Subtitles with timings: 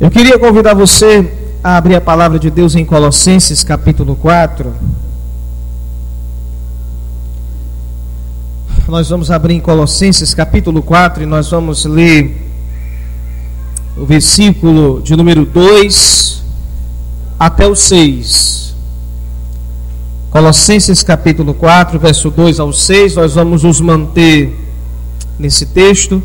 [0.00, 1.30] Eu queria convidar você
[1.62, 4.72] a abrir a palavra de Deus em Colossenses capítulo 4.
[8.88, 12.50] Nós vamos abrir em Colossenses capítulo 4 e nós vamos ler
[13.94, 16.44] o versículo de número 2
[17.38, 18.74] até o 6.
[20.30, 24.58] Colossenses capítulo 4, verso 2 ao 6, nós vamos nos manter
[25.38, 26.22] nesse texto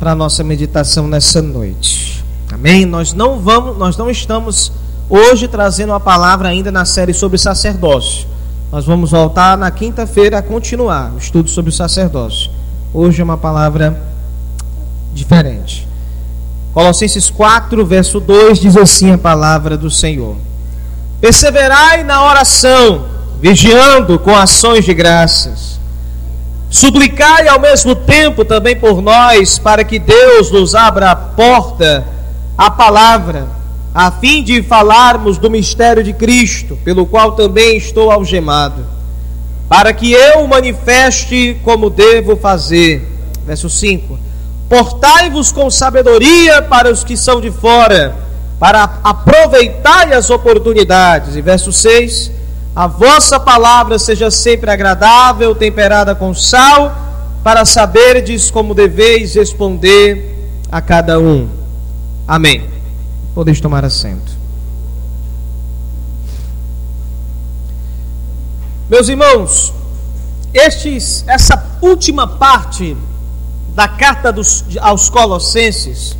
[0.00, 2.23] para a nossa meditação nessa noite.
[2.54, 2.86] Amém?
[2.86, 4.70] Nós não vamos, nós não estamos
[5.10, 8.28] hoje trazendo uma palavra ainda na série sobre sacerdócio.
[8.70, 12.52] Nós vamos voltar na quinta-feira a continuar o estudo sobre o sacerdócio.
[12.92, 14.00] Hoje é uma palavra
[15.12, 15.88] diferente.
[16.72, 20.36] Colossenses 4, verso 2 diz assim a palavra do Senhor:
[21.20, 23.06] Perseverai na oração,
[23.40, 25.80] vigiando com ações de graças.
[26.70, 32.13] Suplicai ao mesmo tempo também por nós, para que Deus nos abra a porta
[32.56, 33.48] a palavra,
[33.94, 38.84] a fim de falarmos do mistério de Cristo, pelo qual também estou algemado,
[39.68, 43.08] para que eu manifeste como devo fazer.
[43.46, 44.18] Verso 5:
[44.68, 48.16] Portai-vos com sabedoria para os que são de fora,
[48.58, 51.36] para aproveitar as oportunidades.
[51.36, 52.30] E verso 6:
[52.74, 56.94] A vossa palavra seja sempre agradável, temperada com sal,
[57.42, 60.34] para saberdes como deveis responder
[60.70, 61.63] a cada um.
[62.26, 62.68] Amém.
[63.34, 64.32] Podeis tomar assento.
[68.88, 69.72] Meus irmãos,
[70.52, 72.96] estes, essa última parte
[73.74, 76.16] da carta dos, aos Colossenses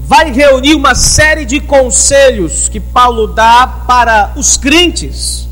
[0.00, 5.46] vai reunir uma série de conselhos que Paulo dá para os crentes,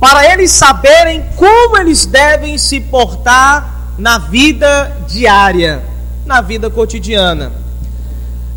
[0.00, 5.84] para eles saberem como eles devem se portar na vida diária,
[6.26, 7.67] na vida cotidiana.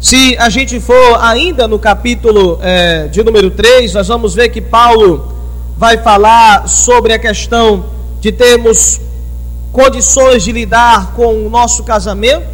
[0.02, 4.60] Se a gente for ainda no capítulo é, de número 3, nós vamos ver que
[4.60, 5.32] Paulo
[5.78, 7.86] vai falar sobre a questão
[8.20, 9.00] de termos
[9.72, 12.48] condições de lidar com o nosso casamento,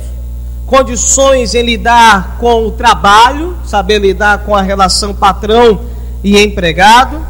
[0.66, 5.80] condições em lidar com o trabalho, saber lidar com a relação patrão
[6.22, 7.26] e empregado.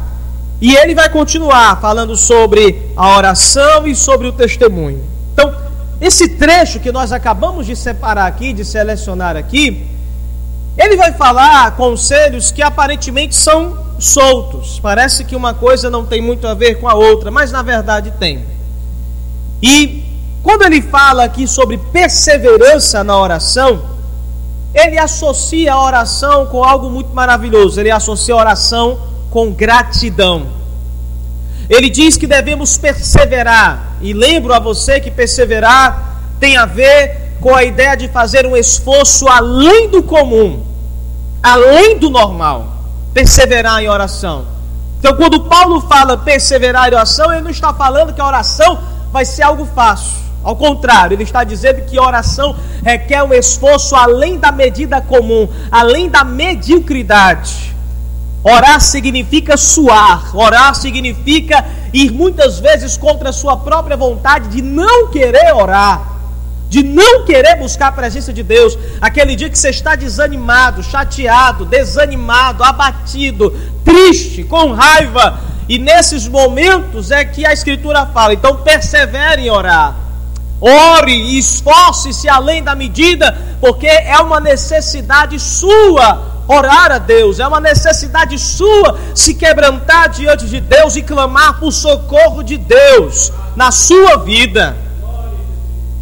[0.60, 5.00] E ele vai continuar falando sobre a oração e sobre o testemunho.
[5.32, 5.54] Então,
[6.00, 9.96] esse trecho que nós acabamos de separar aqui, de selecionar aqui,
[10.78, 14.78] ele vai falar conselhos que aparentemente são soltos.
[14.78, 18.12] Parece que uma coisa não tem muito a ver com a outra, mas na verdade
[18.12, 18.44] tem.
[19.60, 20.04] E
[20.40, 23.82] quando ele fala aqui sobre perseverança na oração,
[24.72, 27.80] ele associa a oração com algo muito maravilhoso.
[27.80, 29.00] Ele associa a oração
[29.30, 30.46] com gratidão.
[31.68, 33.96] Ele diz que devemos perseverar.
[34.00, 38.56] E lembro a você que perseverar tem a ver com a ideia de fazer um
[38.56, 40.67] esforço além do comum
[41.42, 42.66] além do normal,
[43.14, 44.46] perseverar em oração.
[44.98, 48.78] Então, quando Paulo fala perseverar em oração, ele não está falando que a oração
[49.12, 50.18] vai ser algo fácil.
[50.42, 56.08] Ao contrário, ele está dizendo que oração requer um esforço além da medida comum, além
[56.08, 57.74] da mediocridade.
[58.42, 65.08] Orar significa suar, orar significa ir muitas vezes contra a sua própria vontade de não
[65.08, 66.17] querer orar
[66.68, 71.64] de não querer buscar a presença de Deus, aquele dia que você está desanimado, chateado,
[71.64, 79.42] desanimado, abatido, triste, com raiva, e nesses momentos é que a Escritura fala, então persevere
[79.42, 79.94] em orar.
[80.60, 87.46] Ore e esforce-se além da medida, porque é uma necessidade sua orar a Deus, é
[87.46, 93.70] uma necessidade sua se quebrantar diante de Deus e clamar por socorro de Deus na
[93.70, 94.87] sua vida.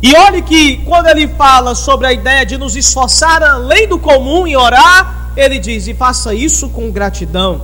[0.02, 4.46] E olhe que quando ele fala sobre a ideia de nos esforçar além do comum
[4.46, 7.62] em orar, ele diz: e faça isso com gratidão,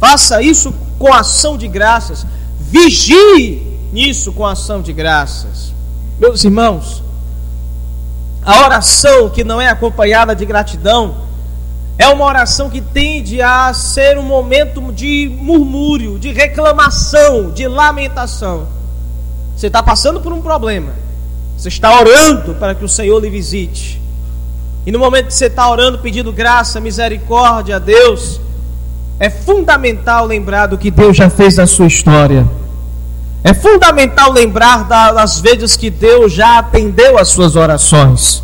[0.00, 2.26] faça isso com ação de graças,
[2.58, 5.72] vigie nisso com ação de graças.
[6.18, 7.02] Meus irmãos,
[8.42, 11.24] a oração que não é acompanhada de gratidão
[11.96, 18.66] é uma oração que tende a ser um momento de murmúrio, de reclamação, de lamentação.
[19.56, 21.03] Você está passando por um problema.
[21.64, 23.98] Você está orando para que o Senhor lhe visite.
[24.84, 28.38] E no momento que você está orando, pedindo graça, misericórdia a Deus,
[29.18, 32.46] é fundamental lembrar do que Deus já fez na sua história.
[33.42, 38.42] É fundamental lembrar das vezes que Deus já atendeu as suas orações,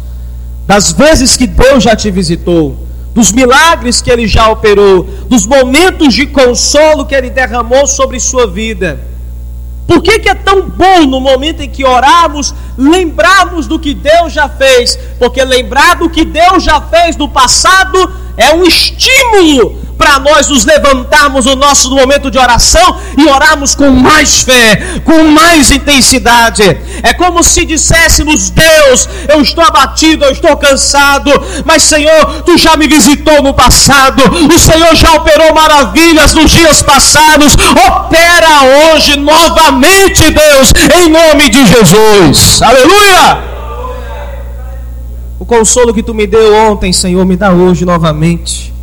[0.67, 2.75] das vezes que Deus já te visitou,
[3.15, 8.47] dos milagres que Ele já operou, dos momentos de consolo que Ele derramou sobre sua
[8.47, 9.10] vida.
[9.91, 14.33] Por que, que é tão bom no momento em que oramos lembrarmos do que Deus
[14.33, 14.97] já fez?
[15.19, 17.99] Porque lembrar do que Deus já fez no passado
[18.37, 23.91] é um estímulo para nós nos levantarmos no nosso momento de oração e orarmos com
[23.91, 26.63] mais fé, com mais intensidade.
[27.03, 31.31] É como se disséssemos: Deus, eu estou abatido, eu estou cansado,
[31.67, 34.23] mas Senhor, tu já me visitou no passado,
[34.55, 41.67] o Senhor já operou maravilhas nos dias passados, opera hoje novamente, Deus, em nome de
[41.67, 42.63] Jesus.
[42.63, 43.51] Aleluia!
[45.39, 48.80] O consolo que tu me deu ontem, Senhor, me dá hoje novamente.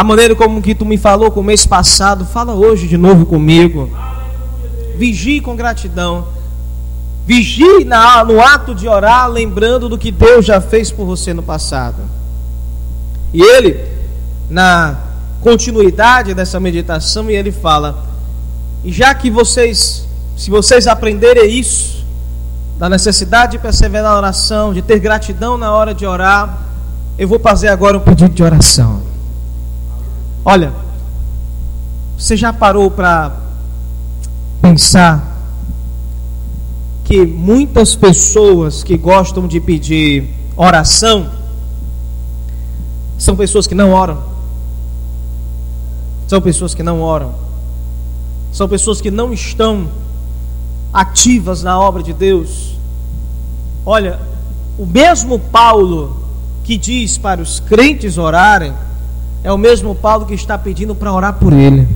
[0.00, 3.26] A maneira como que tu me falou com o mês passado, fala hoje de novo
[3.26, 3.90] comigo.
[4.96, 6.26] Vigie com gratidão.
[7.26, 11.42] Vigie na, no ato de orar, lembrando do que Deus já fez por você no
[11.42, 11.98] passado.
[13.30, 13.78] E ele,
[14.48, 14.96] na
[15.42, 18.02] continuidade dessa meditação, ele fala:
[18.82, 22.06] E já que vocês, se vocês aprenderem isso,
[22.78, 26.58] da necessidade de perseverar na oração, de ter gratidão na hora de orar,
[27.18, 29.09] eu vou fazer agora um pedido de oração.
[30.44, 30.72] Olha,
[32.16, 33.36] você já parou para
[34.62, 35.38] pensar
[37.04, 41.30] que muitas pessoas que gostam de pedir oração
[43.18, 44.18] são pessoas que não oram?
[46.26, 47.34] São pessoas que não oram.
[48.52, 49.88] São pessoas que não estão
[50.92, 52.76] ativas na obra de Deus.
[53.84, 54.20] Olha,
[54.78, 56.16] o mesmo Paulo
[56.64, 58.72] que diz para os crentes orarem,
[59.42, 61.88] é o mesmo Paulo que está pedindo para orar por ele.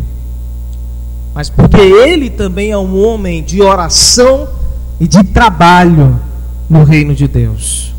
[1.34, 4.48] Mas porque ele também é um homem de oração
[5.00, 6.18] e de trabalho
[6.70, 7.92] no reino de Deus.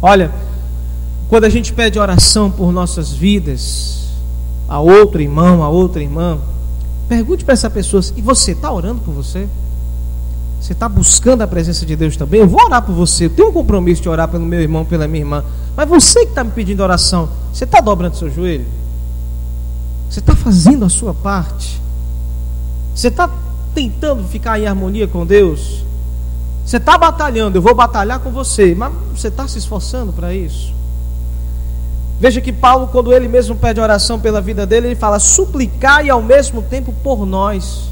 [0.00, 0.30] Olha,
[1.28, 4.08] quando a gente pede oração por nossas vidas,
[4.68, 6.38] a outro irmão, a outra irmã,
[7.08, 9.48] pergunte para essa pessoa: e você está orando por você?
[10.60, 12.40] Você está buscando a presença de Deus também?
[12.40, 13.26] Eu vou orar por você.
[13.26, 15.44] Eu tenho um compromisso de orar pelo meu irmão, pela minha irmã.
[15.78, 18.66] Mas você que está me pedindo oração, você está dobrando seu joelho?
[20.10, 21.80] Você está fazendo a sua parte?
[22.92, 23.30] Você está
[23.72, 25.84] tentando ficar em harmonia com Deus?
[26.66, 30.74] Você está batalhando, eu vou batalhar com você, mas você está se esforçando para isso?
[32.18, 36.10] Veja que Paulo, quando ele mesmo pede oração pela vida dele, ele fala suplicar e
[36.10, 37.84] ao mesmo tempo por nós.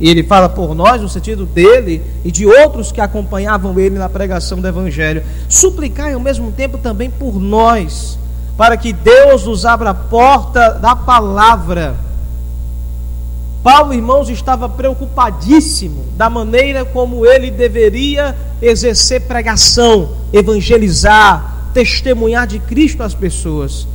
[0.00, 4.08] E ele fala por nós, no sentido dele e de outros que acompanhavam ele na
[4.08, 5.22] pregação do Evangelho.
[5.48, 8.18] Suplicar e ao mesmo tempo também por nós,
[8.56, 11.96] para que Deus nos abra a porta da palavra.
[13.62, 23.02] Paulo, irmãos, estava preocupadíssimo da maneira como ele deveria exercer pregação, evangelizar, testemunhar de Cristo
[23.02, 23.86] às pessoas.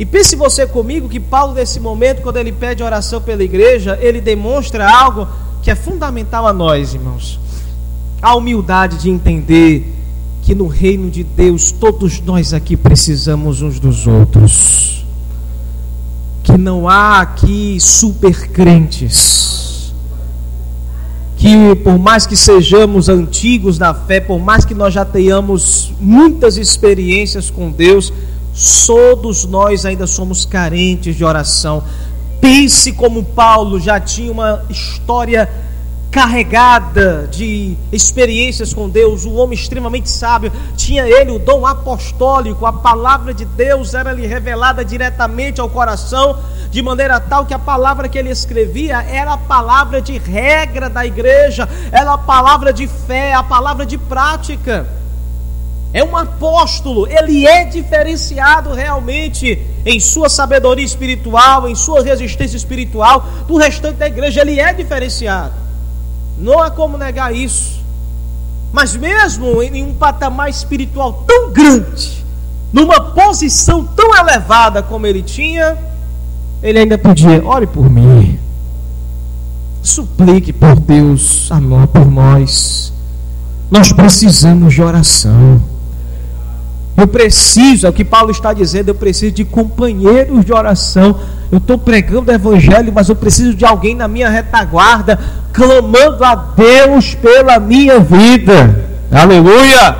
[0.00, 4.18] E pense você comigo que Paulo, nesse momento, quando ele pede oração pela igreja, ele
[4.18, 5.28] demonstra algo
[5.62, 7.38] que é fundamental a nós, irmãos.
[8.22, 9.94] A humildade de entender
[10.40, 15.04] que no reino de Deus todos nós aqui precisamos uns dos outros.
[16.44, 19.92] Que não há aqui super crentes.
[21.36, 26.56] Que por mais que sejamos antigos na fé, por mais que nós já tenhamos muitas
[26.56, 28.10] experiências com Deus,
[28.86, 31.82] Todos nós ainda somos carentes de oração.
[32.40, 35.48] Pense como Paulo já tinha uma história
[36.10, 42.72] carregada de experiências com Deus, um homem extremamente sábio, tinha ele o dom apostólico, a
[42.72, 46.36] palavra de Deus era lhe revelada diretamente ao coração,
[46.68, 51.06] de maneira tal que a palavra que ele escrevia era a palavra de regra da
[51.06, 54.99] igreja, era a palavra de fé, a palavra de prática
[55.92, 63.26] é um apóstolo, ele é diferenciado realmente em sua sabedoria espiritual, em sua resistência espiritual
[63.48, 65.52] do restante da igreja, ele é diferenciado.
[66.38, 67.80] Não há como negar isso.
[68.72, 72.24] Mas mesmo em um patamar espiritual tão grande,
[72.72, 75.76] numa posição tão elevada como ele tinha,
[76.62, 78.38] ele ainda podia, ore por mim.
[79.82, 82.92] Suplique por Deus, amor por nós.
[83.68, 85.60] Nós precisamos de oração.
[87.00, 91.18] Eu preciso, é o que Paulo está dizendo, eu preciso de companheiros de oração.
[91.50, 95.18] Eu estou pregando o evangelho, mas eu preciso de alguém na minha retaguarda,
[95.50, 98.86] clamando a Deus pela minha vida.
[99.10, 99.96] Aleluia!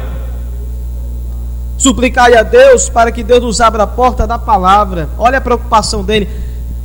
[1.79, 5.09] Suplicai a Deus para que Deus nos abra a porta da palavra.
[5.17, 6.29] Olha a preocupação dele.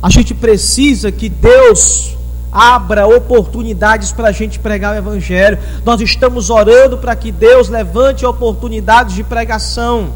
[0.02, 2.15] A gente precisa que Deus
[2.56, 5.58] abra oportunidades para a gente pregar o Evangelho.
[5.84, 10.08] Nós estamos orando para que Deus levante oportunidades de pregação.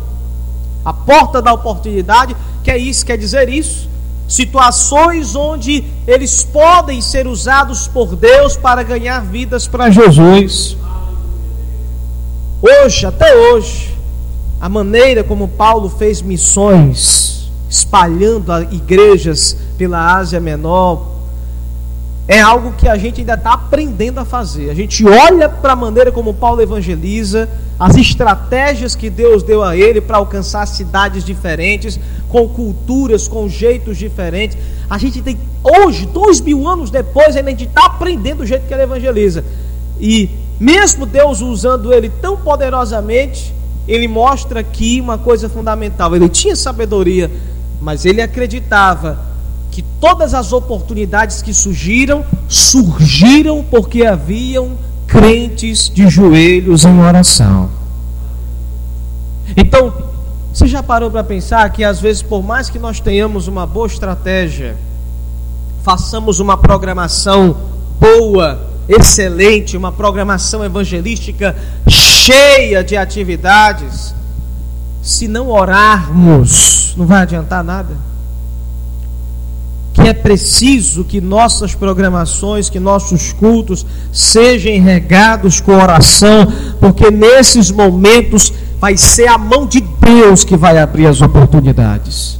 [0.83, 3.91] A porta da oportunidade, que é isso, quer dizer isso.
[4.31, 10.77] situações onde eles podem ser usados por Deus para ganhar vidas para Jesus.
[12.63, 13.93] Hoje, até hoje,
[14.61, 21.20] a maneira como Paulo fez missões, espalhando igrejas pela Ásia Menor,
[22.31, 24.71] é algo que a gente ainda está aprendendo a fazer.
[24.71, 29.77] A gente olha para a maneira como Paulo evangeliza, as estratégias que Deus deu a
[29.77, 34.57] ele para alcançar cidades diferentes, com culturas, com jeitos diferentes.
[34.89, 38.73] A gente tem, hoje, dois mil anos depois, a gente está aprendendo o jeito que
[38.73, 39.45] ele evangeliza.
[39.99, 43.53] E mesmo Deus usando ele tão poderosamente,
[43.89, 46.15] ele mostra aqui uma coisa fundamental.
[46.15, 47.29] Ele tinha sabedoria,
[47.81, 49.30] mas ele acreditava
[49.71, 54.73] que todas as oportunidades que surgiram, surgiram porque haviam
[55.07, 57.71] crentes de joelhos em oração.
[59.57, 59.93] Então,
[60.53, 63.87] você já parou para pensar que às vezes, por mais que nós tenhamos uma boa
[63.87, 64.77] estratégia,
[65.83, 67.57] façamos uma programação
[67.99, 71.57] boa, excelente, uma programação evangelística
[71.89, 74.15] cheia de atividades,
[75.03, 78.10] se não orarmos, não vai adiantar nada.
[79.93, 86.47] Que é preciso que nossas programações, que nossos cultos sejam regados com oração,
[86.81, 92.39] porque nesses momentos vai ser a mão de Deus que vai abrir as oportunidades.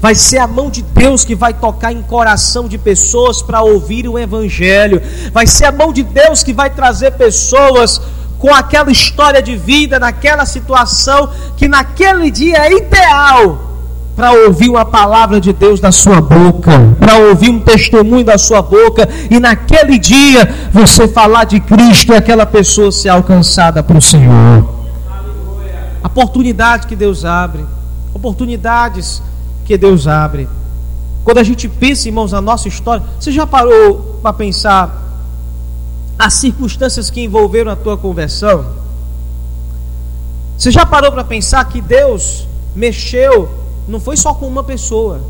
[0.00, 4.08] Vai ser a mão de Deus que vai tocar em coração de pessoas para ouvir
[4.08, 5.02] o Evangelho.
[5.32, 8.00] Vai ser a mão de Deus que vai trazer pessoas
[8.38, 13.69] com aquela história de vida, naquela situação que naquele dia é ideal
[14.20, 18.60] para ouvir uma palavra de Deus da sua boca, para ouvir um testemunho da sua
[18.60, 24.02] boca e naquele dia você falar de Cristo e aquela pessoa ser alcançada para o
[24.02, 24.68] Senhor.
[26.04, 27.64] Oportunidade que Deus abre,
[28.12, 29.22] oportunidades
[29.64, 30.46] que Deus abre.
[31.24, 35.02] Quando a gente pensa, irmãos, na nossa história, você já parou para pensar
[36.18, 38.66] as circunstâncias que envolveram a tua conversão?
[40.58, 42.46] Você já parou para pensar que Deus
[42.76, 43.59] mexeu,
[43.90, 45.20] não foi só com uma pessoa,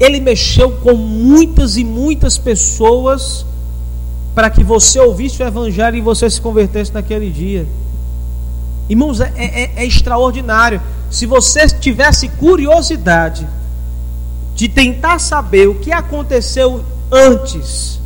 [0.00, 3.46] Ele mexeu com muitas e muitas pessoas
[4.34, 7.66] para que você ouvisse o Evangelho e você se convertesse naquele dia.
[8.88, 13.46] Irmãos, é, é, é extraordinário se você tivesse curiosidade
[14.54, 18.00] de tentar saber o que aconteceu antes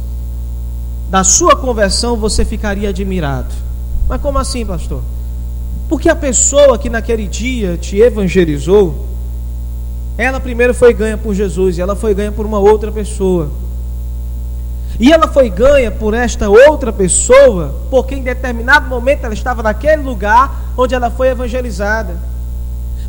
[1.09, 3.55] da sua conversão, você ficaria admirado.
[4.09, 5.03] Mas como assim, pastor?
[5.89, 9.07] Porque a pessoa que naquele dia te evangelizou,
[10.19, 13.51] ela primeiro foi ganha por Jesus e ela foi ganha por uma outra pessoa.
[14.99, 20.03] E ela foi ganha por esta outra pessoa, porque em determinado momento ela estava naquele
[20.03, 22.17] lugar onde ela foi evangelizada.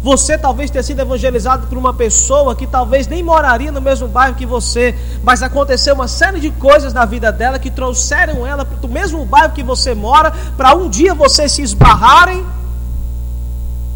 [0.04, 4.36] Você talvez tenha sido evangelizado por uma pessoa que talvez nem moraria no mesmo bairro
[4.36, 8.86] que você, mas aconteceu uma série de coisas na vida dela que trouxeram ela para
[8.86, 12.46] o mesmo bairro que você mora, para um dia vocês se esbarrarem,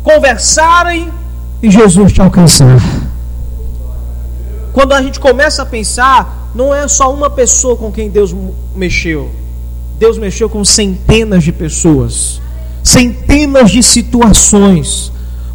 [0.04, 1.12] conversarem
[1.62, 2.78] e Jesus te alcançar.
[4.74, 8.36] Quando a gente começa a pensar, não é só uma pessoa com quem Deus
[8.76, 9.30] mexeu.
[10.00, 12.42] Deus mexeu com centenas de pessoas,
[12.84, 15.12] centenas de situações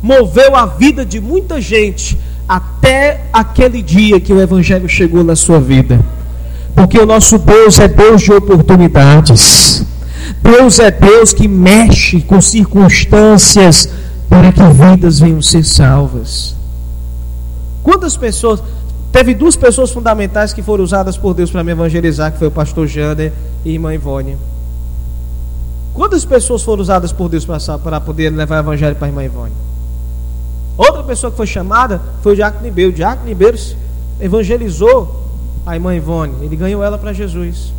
[0.06, 2.18] moveu a vida de muita gente
[2.48, 6.00] até aquele dia que o Evangelho chegou na sua vida.
[6.76, 9.84] Porque o nosso Deus é Deus de oportunidades.
[10.40, 13.88] Deus é Deus que mexe com circunstâncias
[14.28, 16.54] para que vidas venham ser salvas.
[17.82, 18.62] Quantas pessoas.
[19.16, 22.50] Teve duas pessoas fundamentais que foram usadas por Deus para me evangelizar, que foi o
[22.50, 23.32] pastor Jander
[23.64, 24.36] e a irmã Ivone.
[25.94, 27.46] Quantas pessoas foram usadas por Deus
[27.82, 29.54] para poder levar o evangelho para a irmã Ivone?
[30.76, 32.90] Outra pessoa que foi chamada foi o Diácono Nibeiro.
[32.90, 33.58] O Diácono Nibeiro
[34.20, 35.24] evangelizou
[35.64, 36.34] a irmã Ivone.
[36.44, 37.72] Ele ganhou ela para Jesus.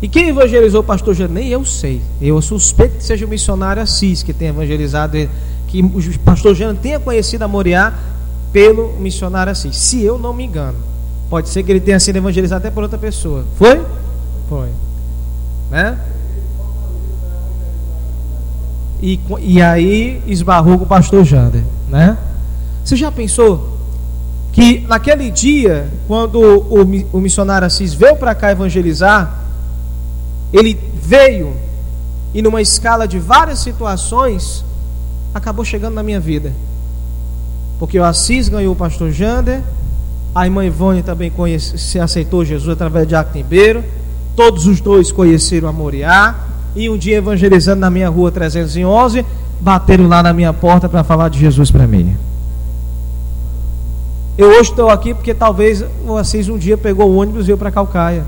[0.00, 1.34] E quem evangelizou o pastor Jânio?
[1.34, 2.00] Nem eu sei.
[2.22, 5.28] Eu suspeito que seja o missionário Assis que tenha evangelizado ele,
[5.68, 7.92] que o pastor Jânio tenha conhecido a Moriá
[8.52, 9.76] pelo missionário Assis.
[9.76, 10.78] Se eu não me engano.
[11.28, 13.44] Pode ser que ele tenha sido evangelizado até por outra pessoa.
[13.56, 13.80] Foi?
[14.48, 14.68] Foi.
[15.70, 15.96] Né?
[19.02, 22.16] e, e aí esbarrou com o pastor Jander, né?
[22.84, 23.78] Você já pensou
[24.52, 29.38] que naquele dia, quando o, o missionário Assis veio para cá evangelizar,
[30.52, 31.54] ele veio
[32.34, 34.64] e numa escala de várias situações,
[35.32, 36.52] acabou chegando na minha vida.
[37.80, 39.62] Porque o Assis ganhou o pastor Jander,
[40.34, 43.82] a irmã Ivone também conhece, se aceitou Jesus através de Actimbeiro,
[44.36, 46.34] todos os dois conheceram a Moriá,
[46.76, 49.24] e um dia evangelizando na minha rua 311,
[49.60, 52.14] bateram lá na minha porta para falar de Jesus para mim.
[54.36, 57.70] Eu hoje estou aqui porque talvez vocês um dia pegou o ônibus e veio para
[57.70, 58.24] Calcaia.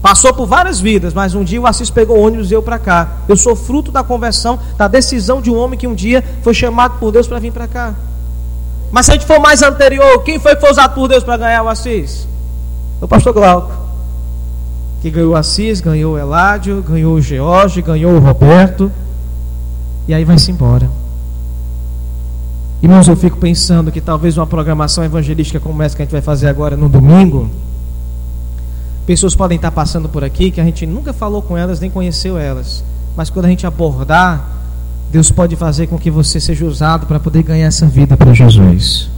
[0.00, 2.78] Passou por várias vidas, mas um dia o Assis pegou o ônibus e veio para
[2.78, 3.18] cá.
[3.28, 6.98] Eu sou fruto da conversão, da decisão de um homem que um dia foi chamado
[6.98, 7.94] por Deus para vir para cá.
[8.94, 11.36] Mas se a gente for mais anterior, quem foi que foi usado por Deus para
[11.36, 12.28] ganhar o Assis?
[13.00, 13.72] O pastor Glauco.
[15.02, 18.92] Que ganhou o Assis, ganhou o Eládio, ganhou o George, ganhou o Roberto.
[20.06, 20.88] E aí vai-se embora.
[22.80, 26.22] Irmãos, eu fico pensando que talvez uma programação evangelística como essa que a gente vai
[26.22, 27.50] fazer agora no domingo,
[29.04, 32.38] pessoas podem estar passando por aqui que a gente nunca falou com elas, nem conheceu
[32.38, 32.84] elas,
[33.16, 34.53] mas quando a gente abordar,
[35.10, 39.08] Deus pode fazer com que você seja usado para poder ganhar essa vida para Jesus.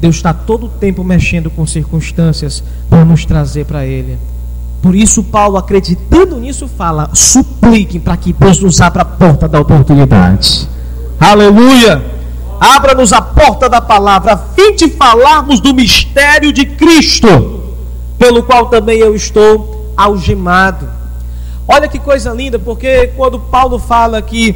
[0.00, 4.18] Deus está todo o tempo mexendo com circunstâncias para nos trazer para Ele.
[4.82, 9.60] Por isso, Paulo, acreditando nisso, fala: supliquem para que Deus nos abra a porta da
[9.60, 10.68] oportunidade.
[11.18, 12.04] Aleluia!
[12.60, 17.74] Abra-nos a porta da palavra, a fim de falarmos do mistério de Cristo,
[18.18, 20.88] pelo qual também eu estou algemado.
[21.68, 24.54] Olha que coisa linda, porque quando Paulo fala que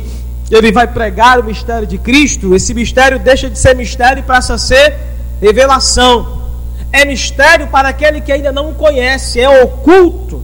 [0.50, 4.54] ele vai pregar o mistério de Cristo, esse mistério deixa de ser mistério e passa
[4.54, 4.96] a ser
[5.40, 6.40] revelação.
[6.92, 10.42] É mistério para aquele que ainda não o conhece, é oculto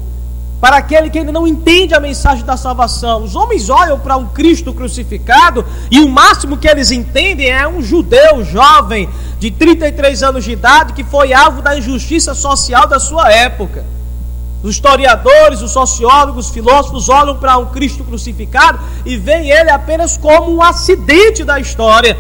[0.61, 3.23] para aquele que ainda não entende a mensagem da salvação.
[3.23, 7.83] Os homens olham para um Cristo crucificado e o máximo que eles entendem é um
[7.83, 9.09] judeu jovem
[9.39, 13.96] de 33 anos de idade que foi alvo da injustiça social da sua época.
[14.67, 20.17] Os historiadores, os sociólogos, os filósofos olham para um Cristo crucificado e veem ele apenas
[20.17, 22.19] como um acidente da história.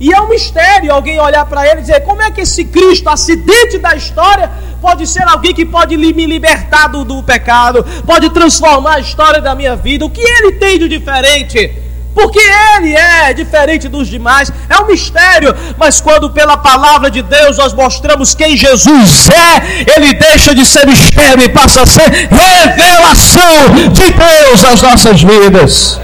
[0.00, 3.08] E é um mistério alguém olhar para ele e dizer: como é que esse Cristo,
[3.08, 4.50] acidente da história,
[4.82, 9.54] pode ser alguém que pode me libertar do, do pecado, pode transformar a história da
[9.54, 10.04] minha vida?
[10.04, 11.70] O que ele tem de diferente?
[12.14, 17.58] Porque ele é diferente dos demais, é um mistério, mas quando pela palavra de Deus
[17.58, 23.90] nós mostramos quem Jesus é, ele deixa de ser mistério e passa a ser revelação
[23.92, 26.00] de Deus às nossas vidas.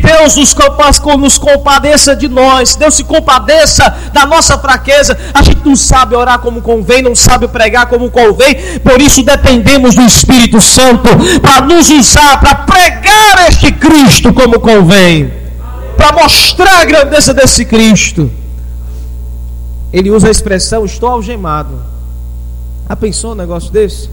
[0.00, 0.54] Deus nos,
[1.18, 5.16] nos compadeça de nós, Deus se compadeça da nossa fraqueza.
[5.32, 9.94] A gente não sabe orar como convém, não sabe pregar como convém, por isso dependemos
[9.94, 11.08] do Espírito Santo
[11.40, 15.32] para nos usar, para pregar este Cristo como convém,
[15.96, 18.30] para mostrar a grandeza desse Cristo.
[19.92, 21.80] Ele usa a expressão: Estou algemado.
[22.88, 24.08] Já pensou um negócio desse?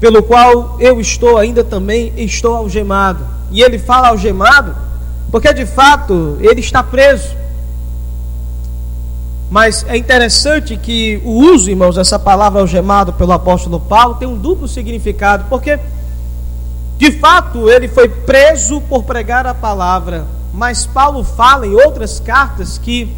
[0.00, 4.74] Pelo qual eu estou ainda também, estou algemado e ele fala algemado,
[5.30, 7.36] porque de fato ele está preso.
[9.50, 14.36] Mas é interessante que o uso, irmãos, dessa palavra algemado pelo apóstolo Paulo tem um
[14.36, 15.78] duplo significado, porque
[16.98, 22.76] de fato ele foi preso por pregar a palavra, mas Paulo fala em outras cartas
[22.76, 23.10] que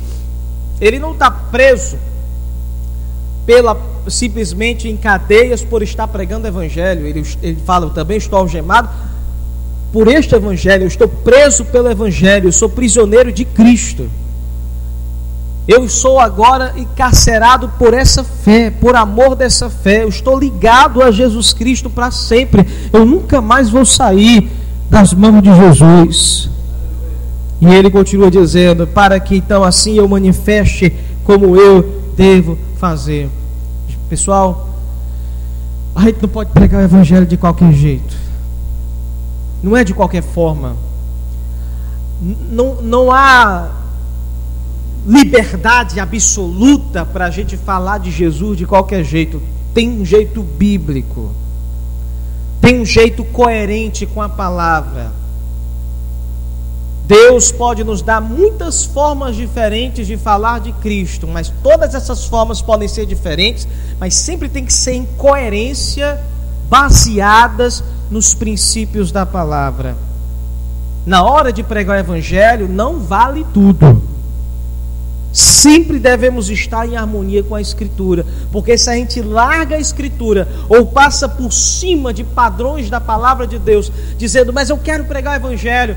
[0.81, 1.99] ele não está preso
[3.45, 3.77] pela
[4.09, 7.07] simplesmente em cadeias por estar pregando o evangelho.
[7.07, 8.89] Ele, ele fala, também estou algemado
[9.93, 14.09] por este Evangelho, eu estou preso pelo Evangelho, eu sou prisioneiro de Cristo.
[15.67, 20.03] Eu sou agora encarcerado por essa fé, por amor dessa fé.
[20.03, 22.67] Eu estou ligado a Jesus Cristo para sempre.
[22.93, 24.51] Eu nunca mais vou sair
[24.89, 26.51] das mãos de Jesus.
[27.61, 30.93] E ele continua dizendo: para que então assim eu manifeste
[31.25, 33.29] como eu devo fazer.
[34.09, 34.71] Pessoal,
[35.95, 38.30] a gente não pode pregar o Evangelho de qualquer jeito.
[39.63, 40.77] Não é de qualquer forma.
[42.21, 43.71] Não, não há
[45.07, 49.41] liberdade absoluta para a gente falar de Jesus de qualquer jeito.
[49.73, 51.33] Tem um jeito bíblico.
[52.61, 55.13] Tem um jeito coerente com a palavra.
[57.07, 62.63] Deus pode nos dar muitas formas diferentes de falar de Cristo, mas todas essas formas
[62.63, 63.67] podem ser diferentes,
[63.99, 66.21] mas sempre tem que ser em coerência,
[66.69, 69.97] baseadas nos princípios da palavra.
[71.07, 74.03] Na hora de pregar o evangelho, não vale tudo.
[75.33, 80.49] Sempre devemos estar em harmonia com a Escritura, porque se a gente larga a Escritura
[80.69, 85.35] ou passa por cima de padrões da palavra de Deus, dizendo, mas eu quero pregar
[85.35, 85.97] o Evangelho,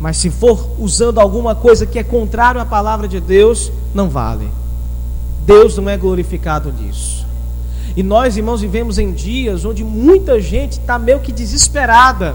[0.00, 4.48] mas se for usando alguma coisa que é contrário à palavra de Deus, não vale.
[5.46, 7.21] Deus não é glorificado nisso.
[7.96, 12.34] E nós, irmãos, vivemos em dias onde muita gente está meio que desesperada.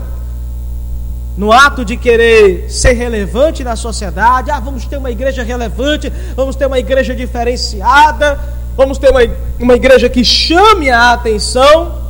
[1.35, 6.55] No ato de querer ser relevante na sociedade, ah, vamos ter uma igreja relevante, vamos
[6.55, 8.39] ter uma igreja diferenciada,
[8.75, 9.21] vamos ter uma,
[9.59, 12.07] uma igreja que chame a atenção.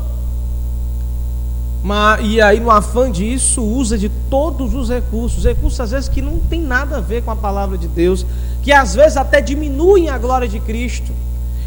[1.83, 6.21] Mas, e aí, no afã disso, usa de todos os recursos, recursos às vezes que
[6.21, 8.25] não tem nada a ver com a palavra de Deus,
[8.61, 11.13] que às vezes até diminuem a glória de Cristo,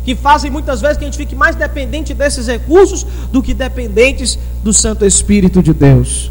[0.04, 4.38] que fazem muitas vezes que a gente fique mais dependente desses recursos do que dependentes
[4.62, 6.30] do Santo Espírito de Deus.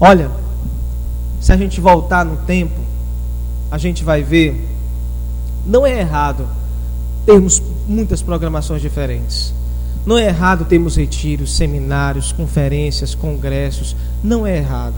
[0.00, 0.30] Olha,
[1.40, 2.80] se a gente voltar no tempo,
[3.70, 4.68] a gente vai ver,
[5.66, 6.46] não é errado
[7.24, 9.54] termos muitas programações diferentes.
[10.04, 13.94] Não é errado termos retiros, seminários, conferências, congressos.
[14.22, 14.96] Não é errado.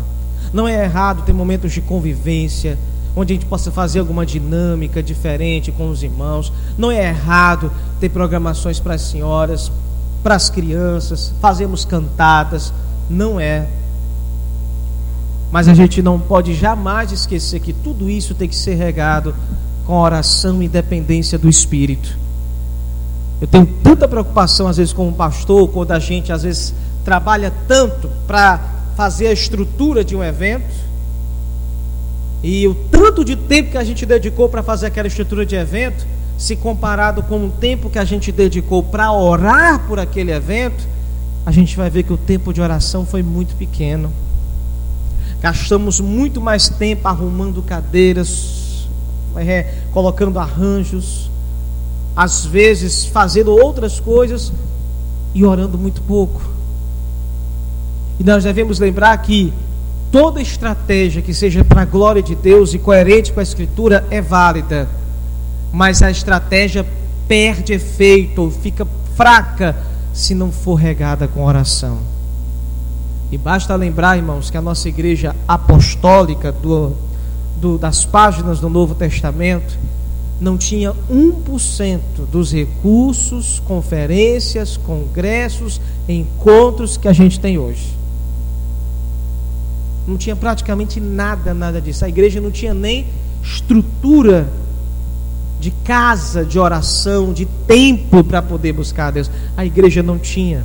[0.53, 2.79] Não é errado ter momentos de convivência,
[3.17, 6.53] onde a gente possa fazer alguma dinâmica diferente com os irmãos.
[6.77, 9.71] Não é errado ter programações para as senhoras,
[10.23, 12.73] para as crianças, fazemos cantadas.
[13.09, 13.69] Não é.
[15.53, 19.35] Mas a gente não pode jamais esquecer que tudo isso tem que ser regado
[19.87, 22.19] com oração e dependência do Espírito.
[23.41, 26.75] Eu tenho tanta preocupação, às vezes, como pastor, quando a gente, às vezes,
[27.05, 28.59] trabalha tanto para
[28.97, 30.75] fazer a estrutura de um evento,
[32.47, 36.07] e o tanto de tempo que a gente dedicou para fazer aquela estrutura de evento,
[36.37, 40.87] se comparado com o tempo que a gente dedicou para orar por aquele evento,
[41.47, 44.13] a gente vai ver que o tempo de oração foi muito pequeno.
[45.41, 48.89] Gastamos muito mais tempo arrumando cadeiras,
[49.37, 51.31] é, colocando arranjos,
[52.15, 54.53] às vezes fazendo outras coisas
[55.35, 56.43] e orando muito pouco.
[58.21, 59.51] E nós devemos lembrar que
[60.15, 64.23] toda estratégia que seja para a glória de Deus e coerente com a Escritura é
[64.23, 64.89] válida,
[65.73, 66.87] mas a estratégia
[67.27, 69.77] perde efeito ou fica fraca
[70.13, 71.99] se não for regada com oração.
[73.33, 76.93] E basta lembrar, irmãos, que a nossa igreja apostólica do,
[77.61, 79.77] do, das páginas do Novo Testamento
[80.41, 81.99] não tinha 1%
[82.31, 88.04] dos recursos, conferências, congressos, encontros que a gente tem hoje.
[90.07, 92.05] Não tinha praticamente nada, nada disso.
[92.05, 93.07] A igreja não tinha nem
[93.43, 94.49] estrutura
[95.59, 99.31] de casa de oração, de tempo para poder buscar a Deus.
[99.57, 100.65] A igreja não tinha.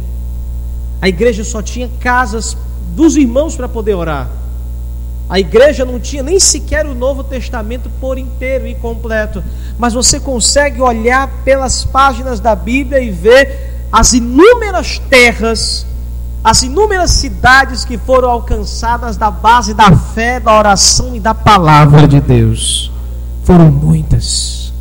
[1.02, 2.58] A igreja só tinha casas
[2.96, 4.30] dos irmãos para poder orar.
[5.30, 9.44] A igreja não tinha nem sequer o Novo Testamento por inteiro e completo,
[9.78, 15.86] mas você consegue olhar pelas páginas da Bíblia e ver as inúmeras terras,
[16.44, 22.08] as inúmeras cidades que foram alcançadas da base da fé, da oração e da palavra
[22.08, 22.92] de Deus.
[23.44, 24.72] Foram muitas.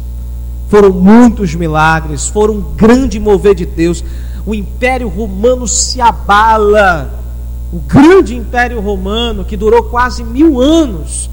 [0.68, 4.04] Foram muitos milagres, foram um grande mover de Deus.
[4.46, 7.18] O Império Romano se abala
[7.72, 11.28] o grande império romano, que durou quase mil anos,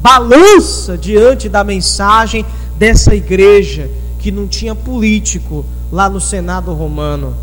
[0.00, 2.44] balança diante da mensagem
[2.76, 7.34] dessa igreja que não tinha político lá no Senado romano,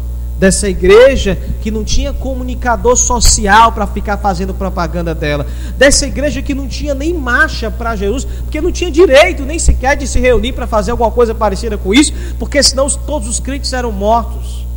[0.44, 6.54] dessa igreja que não tinha comunicador social para ficar fazendo propaganda dela, dessa igreja que
[6.54, 10.52] não tinha nem marcha para Jesus, porque não tinha direito nem sequer de se reunir
[10.52, 14.68] para fazer alguma coisa parecida com isso, porque senão todos os crentes eram mortos.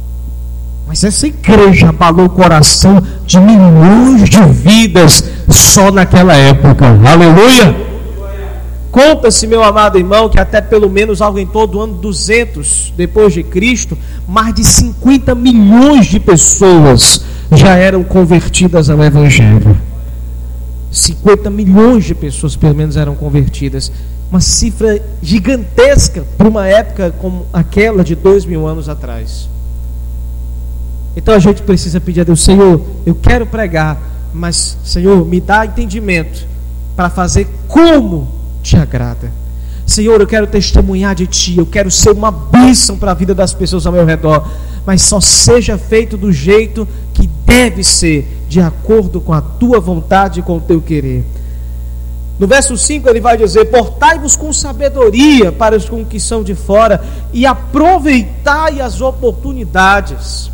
[0.86, 6.86] Mas essa igreja abalou o coração de milhões de vidas só naquela época.
[7.04, 7.85] Aleluia!
[8.96, 13.34] Conta-se, meu amado irmão, que até pelo menos algo em todo o ano 200 depois
[13.34, 13.94] de Cristo,
[14.26, 17.20] mais de 50 milhões de pessoas
[17.52, 19.76] já eram convertidas ao Evangelho.
[20.90, 23.92] 50 milhões de pessoas, pelo menos, eram convertidas.
[24.30, 29.46] Uma cifra gigantesca para uma época como aquela de dois mil anos atrás.
[31.14, 34.00] Então a gente precisa pedir a Deus, Senhor, eu quero pregar,
[34.32, 36.46] mas Senhor, me dá entendimento
[36.96, 39.32] para fazer como te agrada.
[39.86, 43.54] Senhor, eu quero testemunhar de Ti, eu quero ser uma bênção para a vida das
[43.54, 44.48] pessoas ao meu redor,
[44.84, 50.40] mas só seja feito do jeito que deve ser, de acordo com a Tua vontade
[50.40, 51.24] e com o Teu querer.
[52.36, 57.02] No verso 5 ele vai dizer: Portai-vos com sabedoria para os que são de fora
[57.32, 60.50] e aproveitai as oportunidades.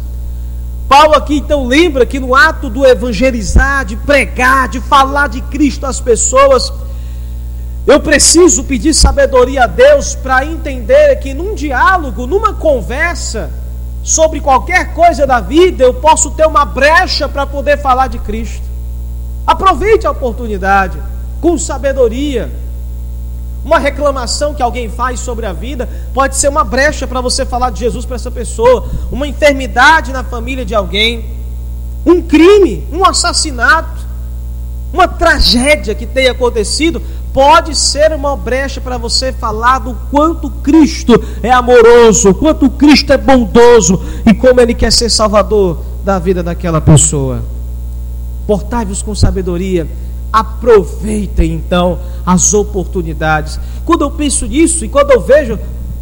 [0.87, 5.87] Paulo aqui então lembra que no ato do evangelizar, de pregar, de falar de Cristo
[5.87, 6.71] às pessoas,
[7.87, 13.51] eu preciso pedir sabedoria a Deus para entender que num diálogo, numa conversa
[14.03, 18.63] sobre qualquer coisa da vida, eu posso ter uma brecha para poder falar de Cristo.
[19.47, 20.99] Aproveite a oportunidade
[21.41, 22.51] com sabedoria.
[23.65, 27.71] Uma reclamação que alguém faz sobre a vida pode ser uma brecha para você falar
[27.71, 28.89] de Jesus para essa pessoa.
[29.11, 31.25] Uma enfermidade na família de alguém,
[32.07, 34.03] um crime, um assassinato,
[34.93, 37.01] uma tragédia que tenha acontecido,
[37.33, 43.17] pode ser uma brecha para você falar do quanto Cristo é amoroso, quanto Cristo é
[43.17, 47.43] bondoso e como Ele quer ser salvador da vida daquela pessoa.
[48.47, 49.89] Portai-vos com sabedoria,
[50.33, 53.59] aproveitem então as oportunidades.
[53.85, 55.59] Quando eu penso nisso e quando eu vejo,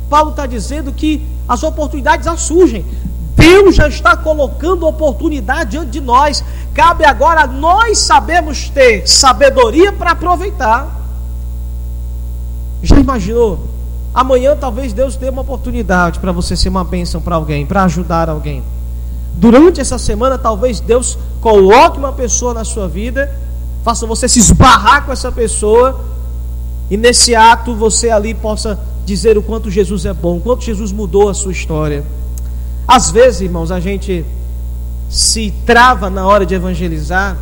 [0.08, 2.84] Paulo está dizendo que as oportunidades já surgem.
[3.36, 6.44] Deus já está colocando oportunidade diante de nós.
[6.74, 10.99] Cabe agora nós sabemos ter sabedoria para aproveitar.
[12.82, 13.58] Já imaginou?
[14.12, 18.28] Amanhã talvez Deus dê uma oportunidade para você ser uma bênção para alguém, para ajudar
[18.28, 18.62] alguém.
[19.34, 23.30] Durante essa semana, talvez Deus coloque uma pessoa na sua vida,
[23.84, 26.00] faça você se esbarrar com essa pessoa,
[26.90, 30.92] e nesse ato você ali possa dizer o quanto Jesus é bom, o quanto Jesus
[30.92, 32.04] mudou a sua história.
[32.86, 34.24] Às vezes, irmãos, a gente
[35.08, 37.36] se trava na hora de evangelizar,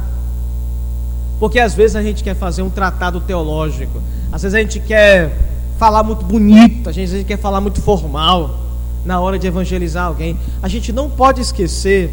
[1.40, 5.36] porque às vezes a gente quer fazer um tratado teológico, às vezes a gente quer
[5.78, 8.58] falar muito bonito, às vezes a gente quer falar muito formal
[9.04, 10.38] na hora de evangelizar alguém.
[10.62, 12.10] A gente não pode esquecer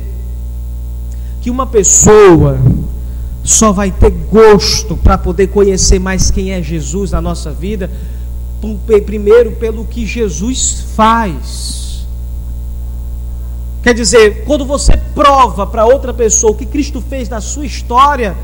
[1.41, 2.59] que uma pessoa
[3.43, 7.89] só vai ter gosto para poder conhecer mais quem é Jesus na nossa vida,
[9.05, 12.05] primeiro pelo que Jesus faz.
[13.83, 18.35] Quer dizer, quando você prova para outra pessoa o que Cristo fez na sua história,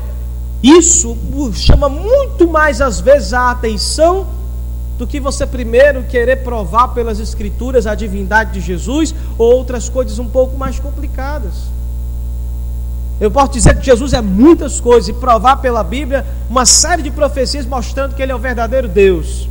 [0.62, 1.16] isso
[1.54, 4.26] chama muito mais às vezes a atenção
[4.96, 10.18] do que você primeiro querer provar pelas Escrituras a divindade de Jesus ou outras coisas
[10.20, 11.52] um pouco mais complicadas.
[13.20, 17.10] Eu posso dizer que Jesus é muitas coisas e provar pela Bíblia uma série de
[17.10, 19.48] profecias mostrando que Ele é o verdadeiro Deus.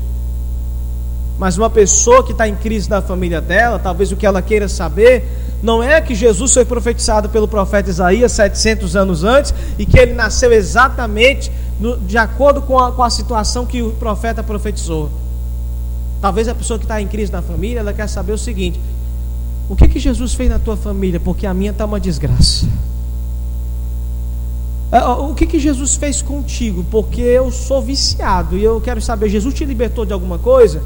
[1.38, 4.68] Mas uma pessoa que está em crise na família dela, talvez o que ela queira
[4.68, 5.28] saber,
[5.62, 10.14] não é que Jesus foi profetizado pelo profeta Isaías 700 anos antes e que ele
[10.14, 15.12] nasceu exatamente no, de acordo com a, com a situação que o profeta profetizou.
[16.20, 18.80] Talvez a pessoa que está em crise na família, ela quer saber o seguinte:
[19.70, 21.20] o que, que Jesus fez na tua família?
[21.20, 22.68] Porque a minha está uma desgraça.
[24.92, 26.86] É, o que, que Jesus fez contigo?
[26.92, 30.84] Porque eu sou viciado e eu quero saber: Jesus te libertou de alguma coisa?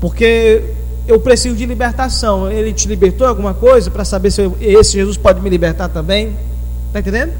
[0.00, 0.74] Porque
[1.12, 2.50] eu preciso de libertação.
[2.50, 6.36] Ele te libertou alguma coisa para saber se esse Jesus pode me libertar também?
[6.88, 7.32] Está entendendo?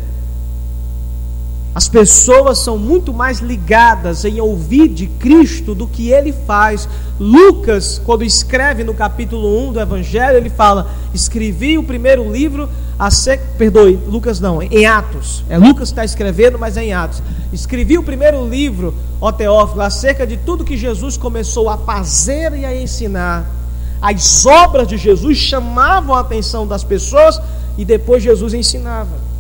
[1.75, 6.87] As pessoas são muito mais ligadas em ouvir de Cristo do que ele faz.
[7.19, 13.11] Lucas, quando escreve no capítulo 1 do Evangelho, ele fala: Escrevi o primeiro livro, a
[13.11, 13.39] ser...
[13.57, 15.45] perdoe, Lucas não, em Atos.
[15.49, 17.23] É Lucas que está escrevendo, mas é em Atos.
[17.55, 22.67] Escrevi o primeiro livro, ó Teófilo, acerca de tudo que Jesus começou a fazer e
[22.67, 23.62] a ensinar.
[24.03, 27.41] As obras de Jesus chamavam a atenção das pessoas
[27.79, 29.33] e depois Jesus ensinava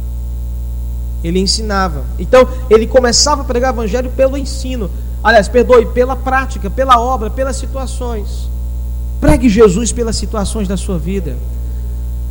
[1.23, 2.05] ele ensinava.
[2.19, 4.91] Então, ele começava a pregar o evangelho pelo ensino.
[5.23, 8.51] Aliás, perdoe, pela prática, pela obra, pelas situações.
[9.21, 11.37] Pregue Jesus pelas situações da sua vida.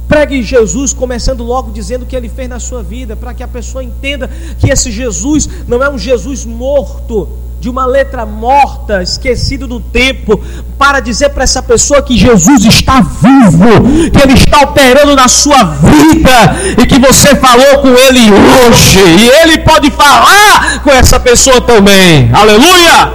[0.10, 3.48] Pregue Jesus começando logo dizendo o que ele fez na sua vida, para que a
[3.48, 7.30] pessoa entenda que esse Jesus não é um Jesus morto,
[7.62, 10.42] de uma letra morta, esquecido do tempo,
[10.80, 15.64] para dizer para essa pessoa que Jesus está vivo, que Ele está operando na sua
[15.64, 21.62] vida e que você falou com Ele hoje e Ele pode falar com essa pessoa
[21.62, 22.32] também.
[22.34, 23.14] Aleluia!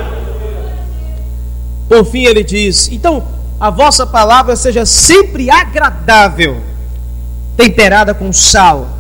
[1.89, 3.25] Por fim, ele diz: então,
[3.59, 6.63] a vossa palavra seja sempre agradável,
[7.57, 8.91] temperada com sal,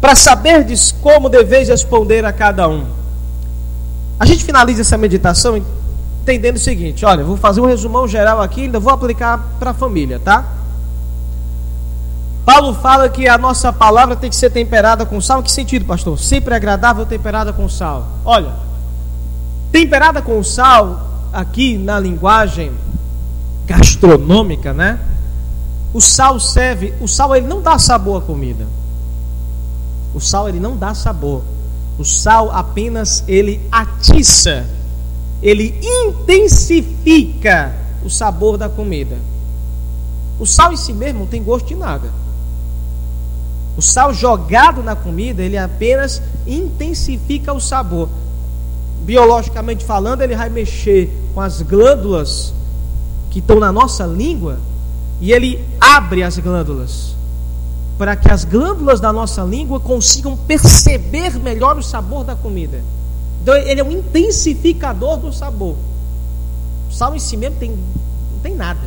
[0.00, 2.97] para saberdes como deveis responder a cada um
[4.18, 5.62] a gente finaliza essa meditação
[6.22, 9.74] entendendo o seguinte: olha, vou fazer um resumão geral aqui, ainda vou aplicar para a
[9.74, 10.44] família, tá?
[12.44, 15.42] Paulo fala que a nossa palavra tem que ser temperada com sal.
[15.42, 16.18] Que sentido, pastor?
[16.18, 18.06] Sempre agradável temperada com sal.
[18.24, 18.52] Olha,
[19.70, 22.72] temperada com sal, aqui na linguagem
[23.66, 24.98] gastronômica, né?
[25.92, 28.66] O sal serve, o sal ele não dá sabor à comida.
[30.14, 31.42] O sal ele não dá sabor.
[31.98, 34.64] O sal apenas ele atiça,
[35.42, 39.16] ele intensifica o sabor da comida.
[40.38, 42.08] O sal em si mesmo não tem gosto de nada.
[43.76, 48.08] O sal jogado na comida, ele apenas intensifica o sabor.
[49.02, 52.54] Biologicamente falando, ele vai mexer com as glândulas
[53.30, 54.58] que estão na nossa língua
[55.20, 57.17] e ele abre as glândulas
[57.98, 62.80] para que as glândulas da nossa língua consigam perceber melhor o sabor da comida.
[63.42, 65.74] Então, ele é um intensificador do sabor.
[66.88, 68.80] O sal em si mesmo tem, não tem nada,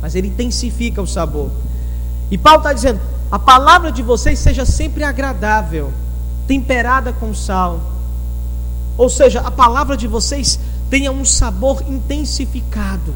[0.00, 1.50] mas ele intensifica o sabor.
[2.30, 5.92] E Paulo está dizendo: a palavra de vocês seja sempre agradável,
[6.46, 7.80] temperada com sal.
[8.96, 13.14] Ou seja, a palavra de vocês tenha um sabor intensificado,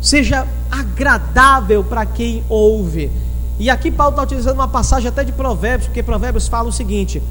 [0.00, 3.10] seja agradável para quem ouve.
[3.58, 7.22] E aqui Paulo está utilizando uma passagem até de Provérbios, porque Provérbios fala o seguinte: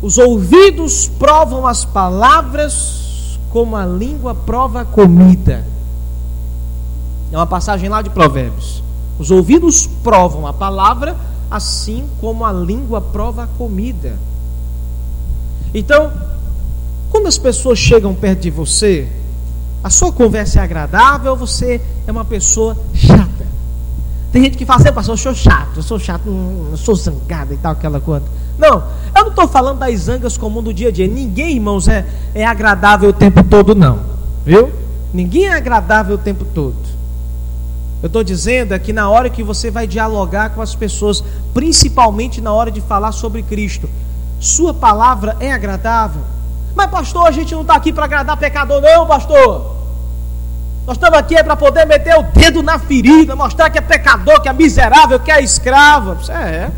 [0.00, 5.64] Os ouvidos provam as palavras como a língua prova a comida.
[7.30, 8.82] É uma passagem lá de Provérbios.
[9.18, 11.16] Os ouvidos provam a palavra,
[11.50, 14.18] assim como a língua prova a comida.
[15.74, 16.10] Então,
[17.10, 19.06] quando as pessoas chegam perto de você,
[19.82, 23.29] a sua conversa é agradável você é uma pessoa chata?
[24.32, 26.22] Tem gente que fala assim, pastor, eu sou chato, eu sou chato,
[26.70, 28.24] eu sou zangada e tal, aquela coisa.
[28.56, 28.84] Não,
[29.16, 31.08] eu não estou falando das zangas comum do dia a dia.
[31.08, 33.98] Ninguém, irmãos, é, é agradável o tempo todo, não.
[34.44, 34.70] Viu?
[35.12, 36.76] Ninguém é agradável o tempo todo.
[38.02, 42.40] Eu estou dizendo é que na hora que você vai dialogar com as pessoas, principalmente
[42.40, 43.90] na hora de falar sobre Cristo,
[44.38, 46.22] sua palavra é agradável.
[46.74, 49.79] Mas, pastor, a gente não está aqui para agradar pecador, não, pastor.
[50.86, 54.40] Nós estamos aqui é para poder meter o dedo na ferida, mostrar que é pecador,
[54.40, 56.16] que é miserável, que é escravo.
[56.30, 56.70] É,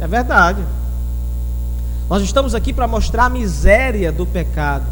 [0.00, 0.62] é verdade.
[2.08, 4.84] Nós estamos aqui para mostrar a miséria do pecado.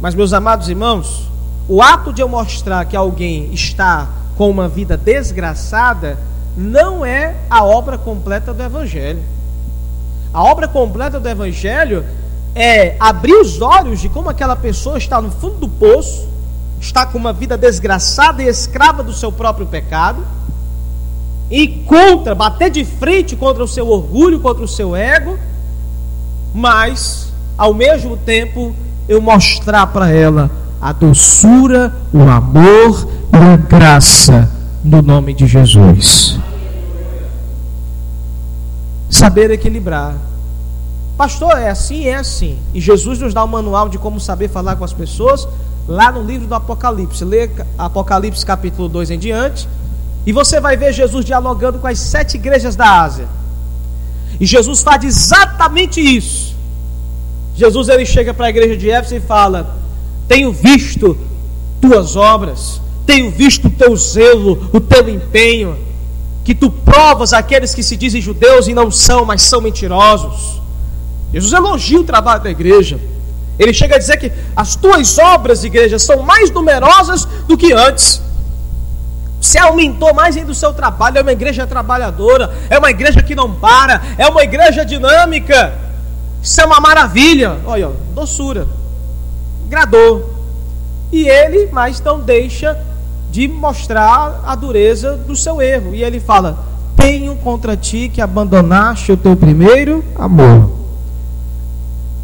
[0.00, 1.28] Mas, meus amados irmãos,
[1.68, 6.18] o ato de eu mostrar que alguém está com uma vida desgraçada
[6.56, 9.22] não é a obra completa do Evangelho.
[10.32, 12.04] A obra completa do Evangelho
[12.54, 16.28] é abrir os olhos de como aquela pessoa está no fundo do poço,
[16.82, 20.26] está com uma vida desgraçada e escrava do seu próprio pecado,
[21.48, 25.38] e contra, bater de frente contra o seu orgulho, contra o seu ego,
[26.52, 28.74] mas, ao mesmo tempo,
[29.08, 34.50] eu mostrar para ela a doçura, o amor e a graça
[34.82, 36.40] no nome de Jesus
[39.08, 40.16] saber equilibrar.
[41.16, 42.58] Pastor, é assim, é assim.
[42.72, 45.46] E Jesus nos dá um manual de como saber falar com as pessoas
[45.88, 47.24] lá no livro do Apocalipse.
[47.24, 49.68] Lê Apocalipse capítulo 2 em diante.
[50.24, 53.26] E você vai ver Jesus dialogando com as sete igrejas da Ásia.
[54.38, 56.54] E Jesus faz exatamente isso.
[57.54, 59.76] Jesus ele chega para a igreja de Éfeso e fala:
[60.26, 61.18] Tenho visto
[61.80, 65.76] tuas obras, tenho visto o teu zelo, o teu empenho
[66.44, 70.60] que tu provas aqueles que se dizem judeus e não são, mas são mentirosos.
[71.32, 73.00] Jesus elogia o trabalho da igreja.
[73.62, 78.20] Ele chega a dizer que as tuas obras, igreja, são mais numerosas do que antes.
[79.40, 81.18] Você aumentou mais ainda o seu trabalho.
[81.18, 85.74] É uma igreja trabalhadora, é uma igreja que não para, é uma igreja dinâmica.
[86.42, 87.58] Isso é uma maravilha.
[87.64, 88.66] Olha, doçura,
[89.68, 90.30] gradou.
[91.12, 92.78] E ele, mas não deixa
[93.30, 95.94] de mostrar a dureza do seu erro.
[95.94, 96.58] E ele fala:
[96.96, 100.81] Tenho contra ti que abandonaste o teu primeiro amor.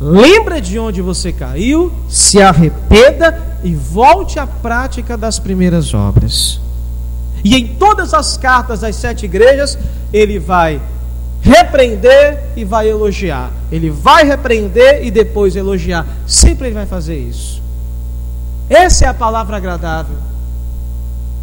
[0.01, 6.61] Lembra de onde você caiu, se arrependa e volte à prática das primeiras obras.
[7.43, 9.79] E em todas as cartas das sete igrejas,
[10.13, 10.81] ele vai
[11.41, 13.51] repreender e vai elogiar.
[13.71, 16.07] Ele vai repreender e depois elogiar.
[16.27, 17.63] Sempre ele vai fazer isso.
[18.69, 20.17] Essa é a palavra agradável.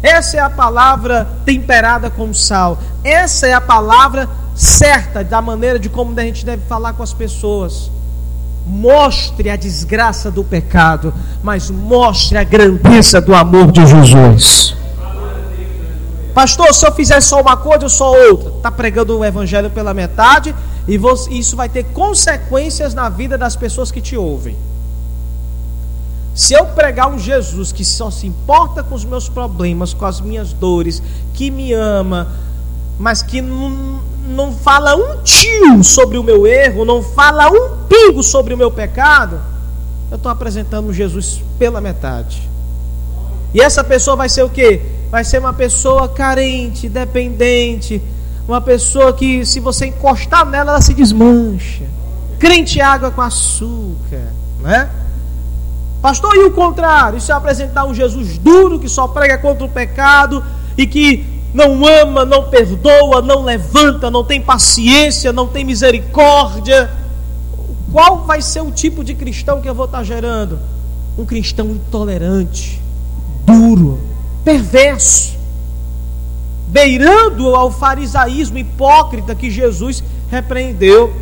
[0.02, 2.78] Essa é a palavra temperada com sal.
[3.02, 7.12] Essa é a palavra certa da maneira de como a gente deve falar com as
[7.12, 7.90] pessoas.
[8.66, 14.76] Mostre a desgraça do pecado, mas mostre a grandeza do amor de Jesus.
[16.34, 19.94] Pastor, se eu fizer só uma coisa ou só outra, está pregando o evangelho pela
[19.94, 20.54] metade
[20.86, 21.00] e
[21.30, 24.56] isso vai ter consequências na vida das pessoas que te ouvem.
[26.34, 30.20] Se eu pregar um Jesus que só se importa com os meus problemas, com as
[30.20, 31.02] minhas dores,
[31.32, 32.28] que me ama,
[32.98, 38.22] mas que não, não fala um tio sobre o meu erro, não fala um pingo
[38.22, 39.40] sobre o meu pecado,
[40.10, 42.48] eu estou apresentando Jesus pela metade.
[43.52, 44.82] E essa pessoa vai ser o quê?
[45.10, 48.02] Vai ser uma pessoa carente, dependente,
[48.46, 51.84] uma pessoa que, se você encostar nela, ela se desmancha.
[52.38, 54.88] Crente água com açúcar, né?
[56.00, 57.18] Pastor, e o contrário?
[57.18, 60.44] Isso é apresentar um Jesus duro que só prega contra o pecado
[60.76, 66.90] e que não ama, não perdoa, não levanta, não tem paciência, não tem misericórdia.
[67.92, 70.58] Qual vai ser o tipo de cristão que eu vou estar gerando?
[71.16, 72.80] Um cristão intolerante,
[73.44, 73.98] duro,
[74.44, 75.36] perverso,
[76.68, 81.14] beirando ao farisaísmo hipócrita que Jesus repreendeu.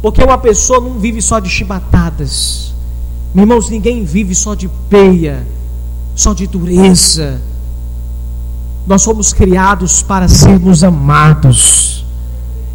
[0.00, 2.64] Porque uma pessoa não vive só de chibatadas
[3.42, 5.46] irmãos, ninguém vive só de peia,
[6.14, 7.40] só de dureza.
[8.86, 12.04] Nós somos criados para sermos amados.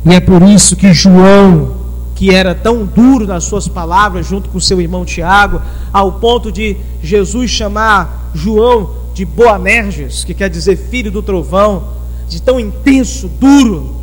[0.06, 1.76] E é por isso que João,
[2.16, 5.62] que era tão duro nas suas palavras, junto com seu irmão Tiago,
[5.94, 11.84] ao ponto de Jesus chamar João de Boanerges, que quer dizer filho do trovão,
[12.28, 13.96] de tão intenso, duro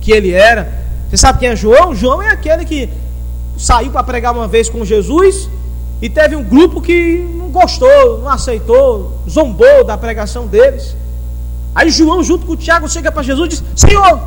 [0.00, 0.80] que ele era,
[1.10, 1.94] Você sabe quem é João?
[1.94, 2.88] João é aquele que
[3.58, 5.50] saiu para pregar uma vez com Jesus
[6.00, 10.96] e teve um grupo que não gostou, não aceitou, zombou da pregação deles.
[11.74, 14.20] Aí João, junto com o Tiago, chega para Jesus e diz: Senhor,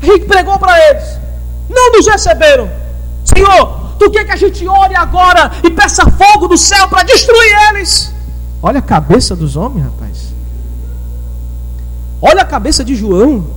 [0.00, 1.18] gente pregou para eles,
[1.68, 2.70] não nos receberam.
[3.24, 7.52] Senhor, tu quer que a gente ore agora e peça fogo do céu para destruir
[7.70, 8.12] eles?
[8.62, 10.34] Olha a cabeça dos homens, rapaz.
[12.20, 13.56] Olha a cabeça de João.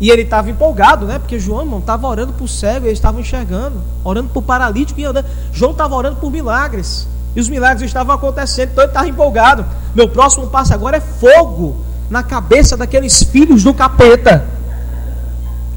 [0.00, 1.18] E ele estava empolgado, né?
[1.18, 5.26] Porque João, estava orando por cego, eles estavam enxergando, orando por paralítico e andando.
[5.52, 7.08] João estava orando por milagres.
[7.34, 9.66] E os milagres estavam acontecendo, então ele estava empolgado.
[9.94, 11.76] Meu próximo passo agora é fogo
[12.08, 14.44] na cabeça daqueles filhos do capeta.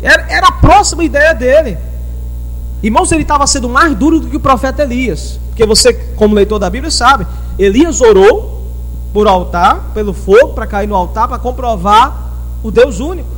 [0.02, 1.78] Era, era a próxima ideia dele.
[2.84, 5.40] Irmãos, ele estava sendo mais duro do que o profeta Elias.
[5.48, 7.26] Porque você, como leitor da Bíblia, sabe.
[7.58, 8.64] Elias orou
[9.12, 13.30] por altar, pelo fogo, para cair no altar, para comprovar o Deus único.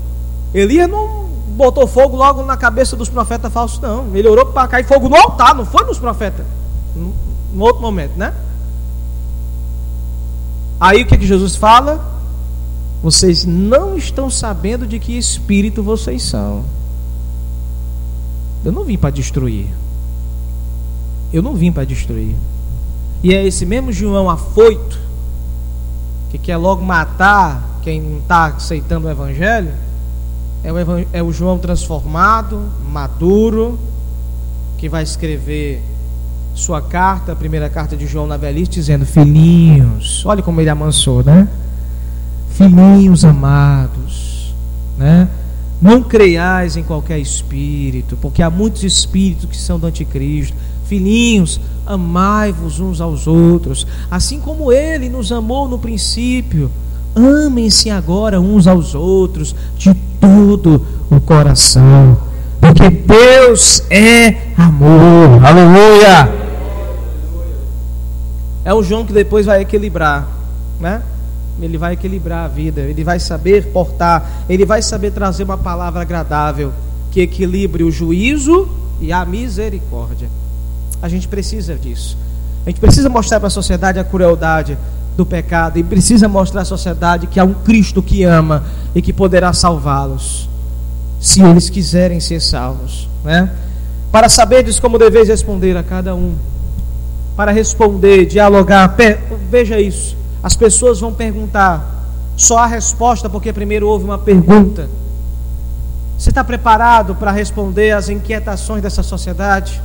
[0.54, 4.08] Elias não botou fogo logo na cabeça dos profetas falsos, não.
[4.14, 6.46] Ele orou para cair fogo no altar, não foi nos profetas.
[7.54, 8.34] No outro momento, né?
[10.80, 12.20] Aí o que, que Jesus fala?
[13.02, 16.64] Vocês não estão sabendo de que espírito vocês são.
[18.64, 19.68] Eu não vim para destruir.
[21.32, 22.36] Eu não vim para destruir.
[23.24, 25.00] E é esse mesmo João afoito,
[26.30, 29.74] que quer logo matar quem não está aceitando o Evangelho,
[30.64, 30.76] é o,
[31.14, 33.80] é o João transformado, maduro,
[34.78, 35.82] que vai escrever
[36.54, 41.24] sua carta, a primeira carta de João na velhice, dizendo: Filhinhos, olha como ele amansou,
[41.24, 41.48] né?
[42.52, 44.54] Filhinhos amados,
[44.98, 45.28] né?
[45.82, 50.56] Não creiais em qualquer espírito, porque há muitos espíritos que são do anticristo.
[50.86, 56.70] Filhinhos, amai-vos uns aos outros, assim como ele nos amou no princípio.
[57.16, 62.18] Amem-se agora uns aos outros de todo o coração,
[62.60, 65.46] porque Deus é amor.
[65.46, 66.39] Aleluia!
[68.64, 70.28] É o João que depois vai equilibrar,
[70.80, 71.02] né?
[71.62, 76.02] Ele vai equilibrar a vida, ele vai saber portar, ele vai saber trazer uma palavra
[76.02, 76.72] agradável
[77.12, 78.70] que equilibre o juízo
[79.02, 80.30] e a misericórdia.
[81.02, 82.18] A gente precisa disso.
[82.66, 84.78] A gente precisa mostrar para a sociedade a crueldade
[85.18, 88.64] do pecado e precisa mostrar à sociedade que há um Cristo que ama
[88.96, 90.50] e que poderá salvá-los,
[91.20, 93.52] se eles quiserem ser salvos, né?
[94.12, 96.36] Para saberdes como deveis responder a cada um,
[97.40, 98.98] para responder, dialogar,
[99.50, 100.14] veja isso.
[100.44, 102.04] As pessoas vão perguntar,
[102.36, 104.90] só a resposta porque primeiro houve uma pergunta.
[106.18, 109.82] Você está preparado para responder às inquietações dessa sociedade?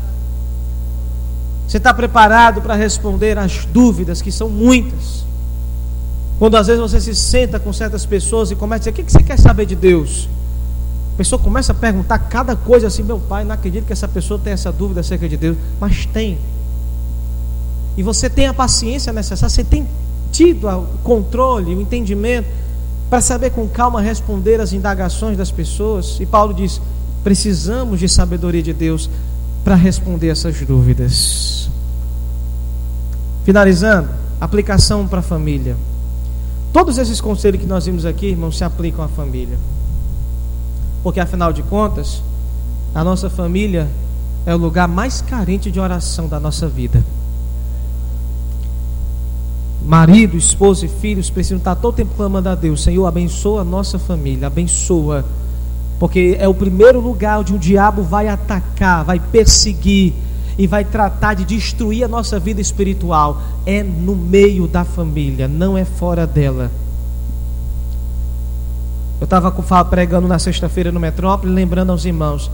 [1.68, 5.24] Você está preparado para responder às dúvidas, que são muitas?
[6.40, 9.12] Quando às vezes você se senta com certas pessoas e começa a dizer: O que
[9.12, 10.28] você quer saber de Deus?
[11.14, 14.40] A pessoa começa a perguntar cada coisa assim: Meu pai, não acredito que essa pessoa
[14.42, 15.56] tenha essa dúvida acerca de Deus.
[15.78, 16.36] Mas tem.
[17.96, 19.86] E você tem a paciência necessária, você tem
[20.32, 22.48] tido o controle, o entendimento,
[23.08, 26.18] para saber com calma responder às indagações das pessoas.
[26.20, 26.80] E Paulo diz:
[27.22, 29.08] Precisamos de sabedoria de Deus
[29.62, 31.70] para responder essas dúvidas.
[33.44, 34.08] Finalizando,
[34.40, 35.76] aplicação para a família.
[36.72, 39.56] Todos esses conselhos que nós vimos aqui, irmãos, se aplicam à família.
[41.02, 42.22] Porque afinal de contas,
[42.94, 43.88] a nossa família
[44.44, 47.04] é o lugar mais carente de oração da nossa vida.
[49.84, 53.98] Marido, esposa e filhos precisam estar todo tempo clamando a Deus: Senhor, abençoa a nossa
[53.98, 55.24] família, abençoa
[55.98, 60.12] porque é o primeiro lugar onde o diabo vai atacar, vai perseguir
[60.58, 63.40] e vai tratar de destruir a nossa vida espiritual.
[63.64, 66.70] É no meio da família, não é fora dela.
[69.20, 69.50] Eu estava
[69.84, 72.50] pregando na sexta-feira no Metrópole, lembrando aos irmãos: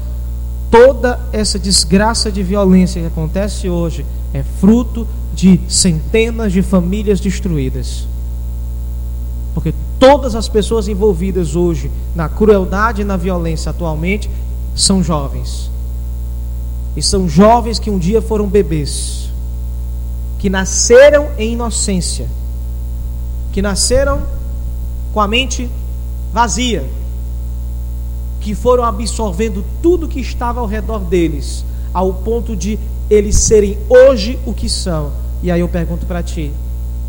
[0.70, 8.06] toda essa desgraça de violência que acontece hoje é fruto de centenas de famílias destruídas.
[9.54, 14.30] Porque todas as pessoas envolvidas hoje na crueldade e na violência atualmente
[14.74, 15.70] são jovens.
[16.96, 19.30] E são jovens que um dia foram bebês,
[20.38, 22.28] que nasceram em inocência,
[23.52, 24.22] que nasceram
[25.12, 25.68] com a mente
[26.32, 26.88] vazia,
[28.40, 32.78] que foram absorvendo tudo que estava ao redor deles, ao ponto de
[33.10, 35.12] eles serem hoje o que são.
[35.42, 36.52] E aí eu pergunto para ti: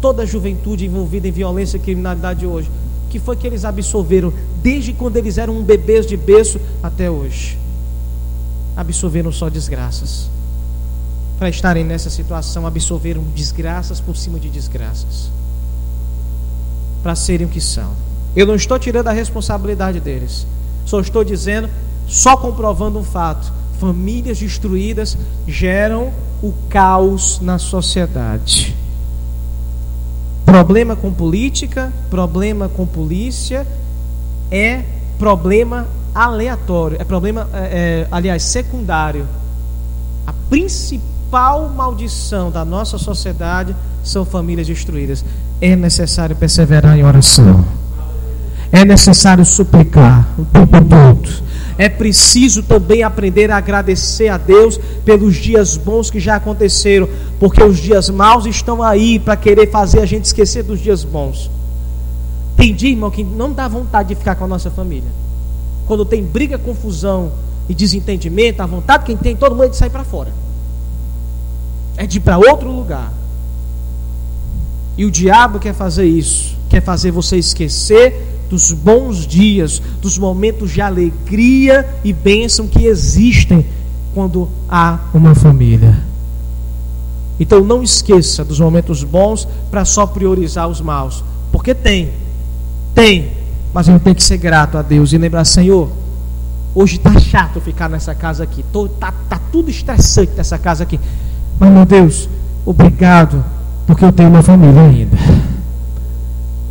[0.02, 2.70] toda a juventude envolvida em violência e criminalidade hoje,
[3.10, 4.34] que foi que eles absorveram
[4.64, 7.58] desde quando eles eram bebês de berço até hoje?
[8.76, 10.30] Absorveram só desgraças.
[11.38, 15.30] Para estarem nessa situação, absorveram desgraças por cima de desgraças.
[17.04, 17.92] Para serem o que são.
[18.36, 20.48] Eu não estou tirando a responsabilidade deles.
[20.86, 21.70] Só estou dizendo
[22.08, 25.18] só comprovando um fato: famílias destruídas
[25.48, 28.76] geram o caos na sociedade.
[30.46, 33.66] Problema com política, problema com polícia
[34.52, 34.84] é
[35.18, 39.26] problema aleatório, é problema, é, é, aliás, secundário.
[40.28, 45.26] A principal maldição da nossa sociedade são famílias destruídas.
[45.60, 47.66] É necessário perseverar em oração.
[48.72, 51.52] É necessário suplicar o tempo todo.
[51.82, 57.10] É preciso também aprender a agradecer a Deus pelos dias bons que já aconteceram,
[57.40, 61.50] porque os dias maus estão aí para querer fazer a gente esquecer dos dias bons.
[62.56, 65.10] Tem dia, irmão, que não dá vontade de ficar com a nossa família.
[65.88, 67.32] Quando tem briga, confusão
[67.68, 70.32] e desentendimento, a vontade quem tem, todo mundo é de sair para fora.
[71.98, 73.12] É de ir para outro lugar.
[74.96, 80.72] E o diabo quer fazer isso, quer fazer você esquecer dos bons dias, dos momentos
[80.72, 83.66] de alegria e bênção que existem
[84.14, 85.98] quando há uma família.
[87.40, 92.12] Então não esqueça dos momentos bons para só priorizar os maus, porque tem,
[92.94, 93.32] tem,
[93.74, 95.90] mas gente tem que ser grato a Deus e lembrar, Senhor,
[96.76, 101.00] hoje está chato ficar nessa casa aqui, tô, tá, tá tudo estressante nessa casa aqui,
[101.58, 102.28] mas meu Deus,
[102.66, 103.44] obrigado,
[103.88, 105.41] porque eu tenho uma família ainda.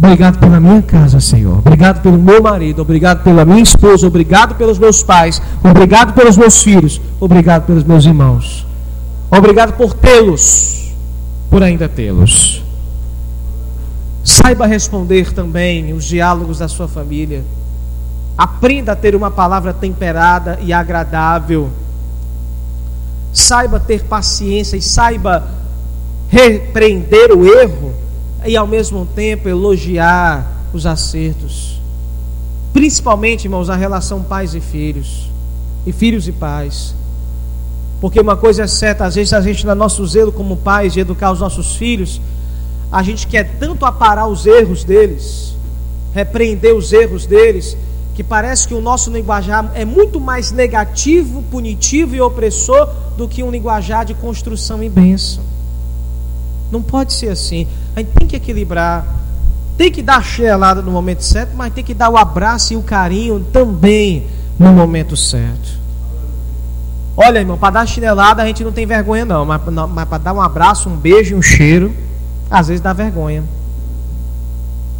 [0.02, 1.58] Obrigado pela minha casa, Senhor.
[1.58, 2.80] Obrigado pelo meu marido.
[2.80, 4.06] Obrigado pela minha esposa.
[4.06, 5.42] Obrigado pelos meus pais.
[5.62, 6.98] Obrigado pelos meus filhos.
[7.20, 8.66] Obrigado pelos meus irmãos.
[9.30, 10.94] Obrigado por tê-los,
[11.50, 12.64] por ainda tê-los.
[14.24, 17.44] Saiba responder também os diálogos da sua família.
[18.38, 21.68] Aprenda a ter uma palavra temperada e agradável.
[23.34, 25.46] Saiba ter paciência e saiba
[26.30, 28.00] repreender o erro
[28.46, 31.80] e ao mesmo tempo elogiar os acertos.
[32.72, 35.30] Principalmente, irmãos, a relação pais e filhos,
[35.86, 36.94] e filhos e pais.
[38.00, 41.00] Porque uma coisa é certa, às vezes a gente, no nosso zelo como pais de
[41.00, 42.20] educar os nossos filhos,
[42.90, 45.54] a gente quer tanto aparar os erros deles,
[46.14, 47.76] repreender os erros deles,
[48.14, 53.42] que parece que o nosso linguajar é muito mais negativo, punitivo e opressor do que
[53.42, 55.49] um linguajar de construção e bênção.
[56.70, 57.66] Não pode ser assim.
[57.96, 59.04] A gente tem que equilibrar.
[59.76, 62.76] Tem que dar a chinelada no momento certo, mas tem que dar o abraço e
[62.76, 64.26] o carinho também
[64.58, 65.80] no momento certo.
[67.16, 69.44] Olha, irmão, para dar chinelada a gente não tem vergonha, não.
[69.44, 69.60] Mas,
[69.90, 71.94] mas para dar um abraço, um beijo e um cheiro,
[72.50, 73.42] às vezes dá vergonha.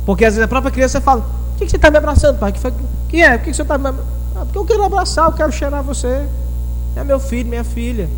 [0.06, 1.20] Porque às vezes a própria criança fala:
[1.54, 2.52] O que, que você está me abraçando, pai?
[2.52, 2.72] Que, foi,
[3.08, 3.36] que é?
[3.36, 4.10] O que, que você está me abraçando?
[4.36, 6.26] Ah, porque eu quero abraçar, eu quero cheirar você.
[6.96, 8.08] É meu filho, minha filha.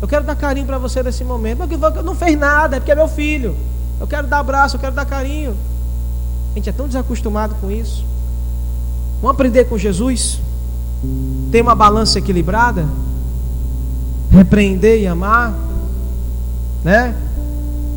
[0.00, 1.58] Eu quero dar carinho para você nesse momento.
[1.58, 3.56] Mas não fez nada, é porque é meu filho.
[4.00, 5.56] Eu quero dar abraço, eu quero dar carinho.
[6.52, 8.04] A gente é tão desacostumado com isso.
[9.20, 10.40] Vamos aprender com Jesus?
[11.50, 12.86] Ter uma balança equilibrada?
[14.30, 15.54] Repreender e amar?
[16.84, 17.14] Né?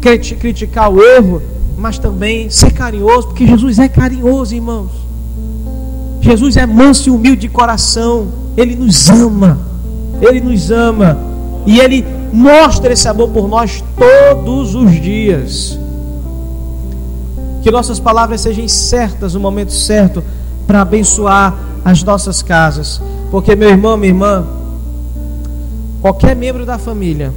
[0.02, 1.42] Criticar o erro,
[1.78, 4.92] mas também ser carinhoso, porque Jesus é carinhoso, irmãos.
[6.22, 8.28] Jesus é manso e humilde de coração.
[8.58, 9.60] Ele nos ama.
[10.22, 11.31] Ele nos ama.
[11.66, 15.80] E Ele mostra esse amor por nós todos os dias.
[17.62, 20.24] Que nossas palavras sejam certas no momento certo
[20.66, 21.56] para abençoar
[21.86, 23.02] as nossas casas.
[23.30, 24.46] Porque, meu irmão, minha irmã,
[26.02, 27.32] qualquer membro da família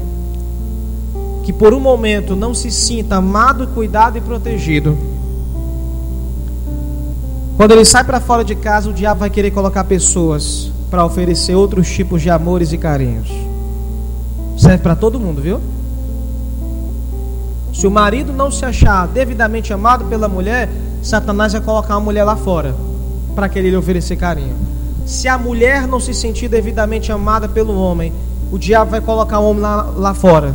[1.45, 4.97] que por um momento não se sinta amado, cuidado e protegido,
[7.57, 11.55] quando ele sai para fora de casa, o diabo vai querer colocar pessoas para oferecer
[11.55, 13.29] outros tipos de amores e carinhos.
[14.57, 15.61] Serve para todo mundo, viu?
[17.72, 20.68] Se o marido não se achar devidamente amado pela mulher,
[21.02, 22.74] Satanás vai colocar a mulher lá fora
[23.34, 24.55] para que ele lhe oferecer carinho.
[25.05, 28.12] Se a mulher não se sentir devidamente amada pelo homem,
[28.50, 30.55] o diabo vai colocar o homem lá, lá fora,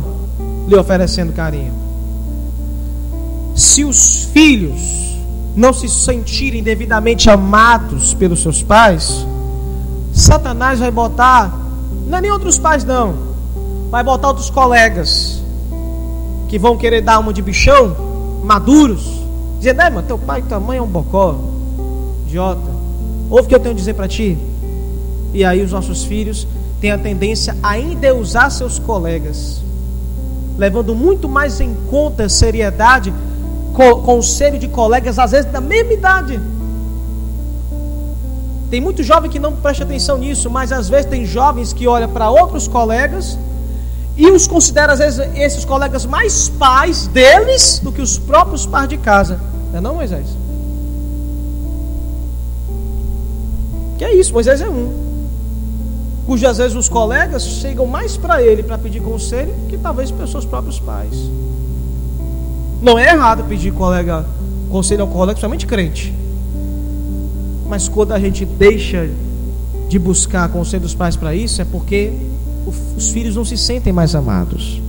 [0.66, 1.72] lhe oferecendo carinho.
[3.54, 4.80] Se os filhos
[5.54, 9.26] não se sentirem devidamente amados pelos seus pais,
[10.12, 11.54] Satanás vai botar,
[12.06, 13.14] não é nem outros pais não,
[13.90, 15.42] vai botar outros colegas
[16.48, 17.96] que vão querer dar uma de bichão,
[18.44, 19.20] maduros,
[19.58, 21.36] dizendo, é, mano, teu pai e tua mãe é um bocó,
[22.26, 22.70] idiota.
[23.28, 24.38] Ouve o que eu tenho a dizer para ti?
[25.34, 26.46] E aí os nossos filhos
[26.80, 29.60] têm a tendência a endeusar seus colegas,
[30.56, 33.12] levando muito mais em conta seriedade,
[34.04, 36.40] conselho de colegas, às vezes da mesma idade.
[38.70, 42.08] Tem muito jovem que não presta atenção nisso, mas às vezes tem jovens que olham
[42.08, 43.36] para outros colegas
[44.20, 48.86] e os considera, às vezes, esses colegas mais pais deles do que os próprios pais
[48.86, 49.40] de casa.
[49.72, 50.26] Não é não, Moisés?
[53.96, 54.92] Que é isso, Moisés é um.
[56.26, 60.44] cujas vezes os colegas chegam mais para ele para pedir conselho que talvez para seus
[60.44, 61.14] próprios pais.
[62.82, 64.26] Não é errado pedir colega,
[64.70, 66.14] conselho ao colega, principalmente crente.
[67.66, 69.08] Mas quando a gente deixa
[69.88, 72.12] de buscar conselho dos pais para isso, é porque
[72.96, 74.80] os filhos não se sentem mais amados.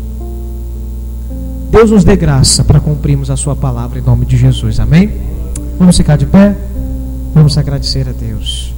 [1.69, 4.79] Deus nos dê graça para cumprirmos a Sua palavra em nome de Jesus.
[4.79, 5.11] Amém?
[5.79, 6.55] Vamos ficar de pé?
[7.33, 8.73] Vamos agradecer a Deus.